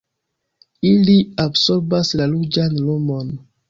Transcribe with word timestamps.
Ili 0.93 1.17
absorbas 1.45 2.13
la 2.19 2.31
ruĝan 2.35 2.85
lumon. 2.85 3.37